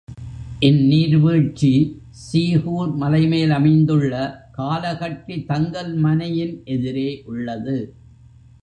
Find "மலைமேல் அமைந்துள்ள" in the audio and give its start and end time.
2.95-4.13